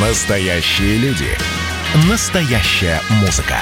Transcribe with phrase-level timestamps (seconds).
[0.00, 1.26] Настоящие люди.
[2.08, 3.56] Настоящая музыка.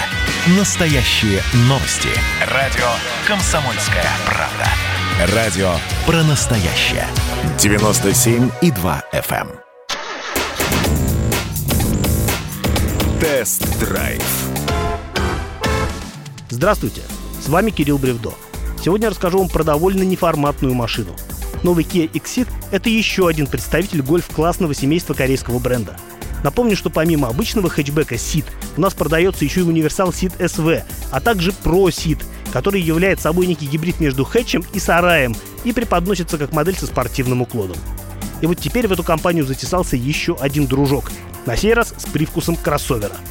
[0.58, 2.10] Настоящие новости.
[2.52, 2.84] Радио
[3.26, 5.34] «Комсомольская правда».
[5.34, 5.70] Радио
[6.04, 7.06] про настоящее.
[7.56, 9.48] 97,2 FM.
[9.48, 9.50] эм.
[13.18, 14.22] Тест-драйв.
[16.50, 17.00] Здравствуйте,
[17.40, 18.34] с вами Кирилл Бревдо.
[18.84, 21.16] Сегодня я расскажу вам про довольно неформатную машину.
[21.62, 25.96] Новый Kia Exit– это еще один представитель гольф-классного семейства корейского бренда.
[26.42, 28.44] Напомню, что помимо обычного хэтчбека Ceed
[28.76, 33.46] у нас продается еще и универсал Ceed SV, а также Pro Ceed, который является собой
[33.46, 37.76] некий гибрид между хэтчем и сараем и преподносится как модель со спортивным уклоном.
[38.40, 41.10] И вот теперь в эту компанию затесался еще один дружок,
[41.46, 43.16] на сей раз с привкусом кроссовера–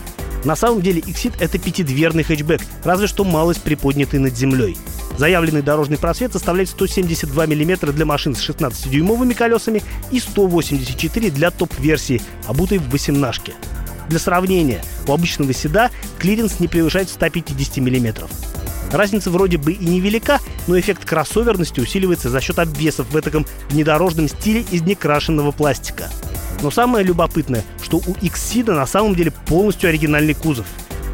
[0.45, 4.77] на самом деле Exit— это пятидверный хэтчбэк, разве что малость приподнятый над землей.
[5.17, 12.21] Заявленный дорожный просвет составляет 172 мм для машин с 16-дюймовыми колесами и 184 для топ-версии,
[12.47, 13.53] обутой в восемнашки.
[14.09, 18.27] Для сравнения, у обычного Ceed а клиренс не превышает 150 мм.
[18.91, 24.27] Разница вроде бы и невелика, но эффект кроссоверности усиливается за счет обвесов в этом внедорожном
[24.27, 26.09] стиле из некрашенного пластика.
[26.61, 30.65] Но самое любопытное, что у XCeed а на самом деле полностью оригинальный кузов.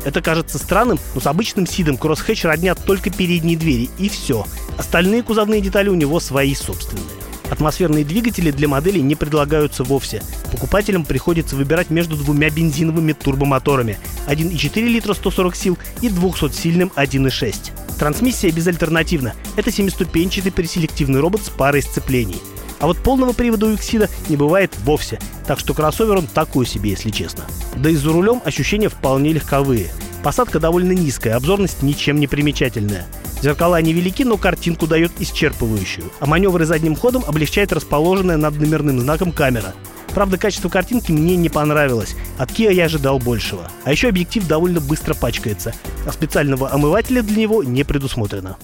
[0.04, 4.46] Это кажется странным, но с обычным Сидом кроссхэтч роднят только передние двери, и все.
[4.78, 7.06] Остальные кузовные детали у него свои собственные.
[7.52, 10.24] Атмосферные двигатели для моделей не предлагаются вовсе.
[10.54, 17.98] Покупателям приходится выбирать между двумя бензиновыми турбомоторами 1,4 литра 140 сил и 200-сильным 1,6.
[18.00, 19.34] Трансмиссия безальтернативна.
[19.58, 22.42] Это семиступенчатый преселективный робот с парой сцеплений.
[22.82, 26.90] А вот полного привода у Иксида не бывает вовсе, так что кроссовер он такой себе,
[26.90, 27.46] если честно.
[27.78, 29.92] Да и за рулем ощущения вполне легковые.
[30.24, 33.06] Посадка довольно низкая, обзорность ничем не примечательная.
[33.42, 39.32] Зеркала невелики, но картинку дает исчерпывающую, а маневры задним ходом облегчает расположенная над номерным знаком
[39.32, 39.74] камера.
[40.14, 42.16] Правда, качество картинки мне не понравилось.
[42.38, 43.72] От Kia я ожидал большего.
[43.84, 45.74] А еще объектив довольно быстро пачкается,
[46.06, 48.58] а специального омывателя для него не предусмотрено.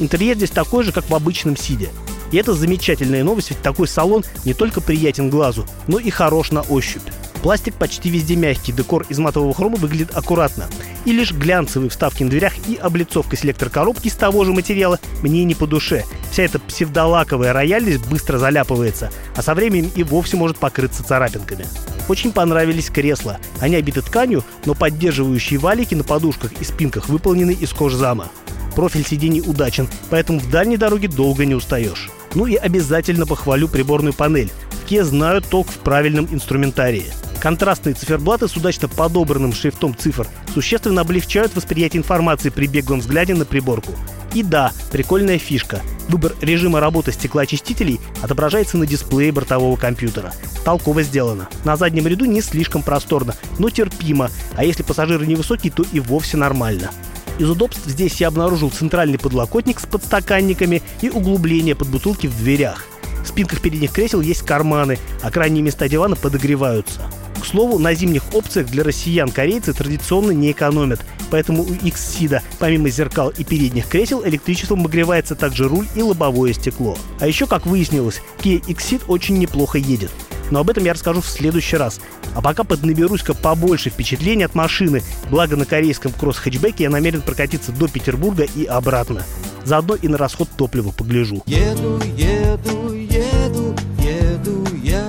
[0.00, 1.90] Интерьер здесь такой же, как в обычном Сиде.
[2.32, 6.62] И это замечательная новость, ведь такой салон не только приятен глазу, но и хорош на
[6.62, 7.02] ощупь.
[7.44, 10.66] Пластик почти везде мягкий, декор из матового хрома выглядит аккуратно.
[11.04, 15.54] И лишь глянцевые вставки на дверях и облицовка селектор-коробки из того же материала мне не
[15.54, 16.06] по душе.
[16.32, 21.66] Вся эта псевдолаковая рояльность быстро заляпывается, а со временем и вовсе может покрыться царапинками.
[22.08, 23.38] Очень понравились кресла.
[23.60, 28.30] Они обиты тканью, но поддерживающие валики на подушках и спинках выполнены из кожзама.
[28.74, 32.10] Профиль сидений удачен, поэтому в дальней дороге долго не устаешь.
[32.34, 34.50] Ну и обязательно похвалю приборную панель.
[34.70, 37.06] В Kia знают толк в правильном инструментарии.
[37.40, 43.44] Контрастные циферблаты с удачно подобранным шрифтом цифр существенно облегчают восприятие информации при беглом взгляде на
[43.44, 43.92] приборку.
[44.32, 45.80] И да, прикольная фишка.
[46.08, 50.32] Выбор режима работы стеклоочистителей отображается на дисплее бортового компьютера.
[50.64, 51.48] Толково сделано.
[51.64, 56.36] На заднем ряду не слишком просторно, но терпимо, а если пассажиры невысокие, то и вовсе
[56.36, 56.90] нормально.
[57.38, 62.84] Из удобств здесь я обнаружил центральный подлокотник с подстаканниками и углубление под бутылки в дверях.
[63.24, 67.00] В спинках передних кресел есть карманы, а крайние места дивана подогреваются.
[67.40, 71.00] К слову, на зимних опциях для россиян корейцы традиционно не экономят,
[71.30, 76.96] поэтому у X-Сида помимо зеркал и передних кресел электричеством обогревается также руль и лобовое стекло.
[77.20, 80.10] А еще, как выяснилось, Kia X-Seed очень неплохо едет.
[80.54, 82.00] Но об этом я расскажу в следующий раз.
[82.32, 85.02] А пока поднаберусь-ка побольше впечатлений от машины.
[85.28, 89.24] Благо на корейском кросс-хэтчбеке я намерен прокатиться до Петербурга и обратно.
[89.64, 91.42] Заодно и на расход топлива погляжу.
[91.46, 95.04] Еду, еду, еду, еду я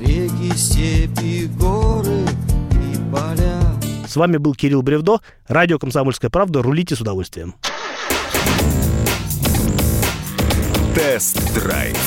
[0.00, 2.24] Реки, степи, горы
[2.70, 3.58] и поля
[4.06, 6.62] С вами был Кирилл Бревдо, радио «Комсомольская правда».
[6.62, 7.56] Рулите с удовольствием.
[10.94, 11.98] Тест-драйв